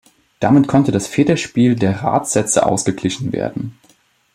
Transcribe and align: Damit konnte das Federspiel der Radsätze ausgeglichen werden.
Damit 0.39 0.67
konnte 0.67 0.91
das 0.91 1.05
Federspiel 1.05 1.75
der 1.75 2.01
Radsätze 2.01 2.65
ausgeglichen 2.65 3.31
werden. 3.33 3.77